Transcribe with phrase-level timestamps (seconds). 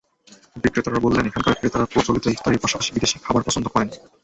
[0.55, 3.87] বিক্রেতারা বললেন, এখানকার ক্রেতারা প্রচলিত ইফতারির পাশাপাশি বিদেশি খাবার পছন্দ করেন।